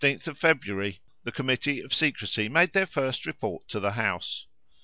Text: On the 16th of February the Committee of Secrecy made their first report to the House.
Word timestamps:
On 0.03 0.09
the 0.09 0.15
16th 0.15 0.27
of 0.29 0.37
February 0.39 0.99
the 1.25 1.31
Committee 1.31 1.79
of 1.79 1.93
Secrecy 1.93 2.49
made 2.49 2.73
their 2.73 2.87
first 2.87 3.27
report 3.27 3.67
to 3.67 3.79
the 3.79 3.91
House. 3.91 4.47